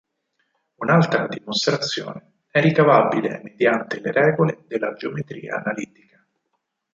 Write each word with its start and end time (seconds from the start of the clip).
Un'altra 0.77 1.27
dimostrazione 1.27 2.45
è 2.49 2.59
ricavabile 2.59 3.39
mediante 3.43 3.99
le 3.99 4.11
regole 4.11 4.63
della 4.65 4.95
geometria 4.95 5.57
analitica. 5.57 6.25